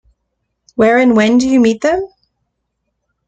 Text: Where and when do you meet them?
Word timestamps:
Where 0.73 0.97
and 0.97 1.15
when 1.15 1.37
do 1.37 1.47
you 1.47 1.59
meet 1.59 1.81
them? 1.81 2.07